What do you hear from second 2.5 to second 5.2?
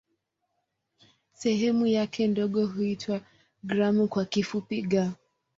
huitwa "gramu" kwa kifupi "g".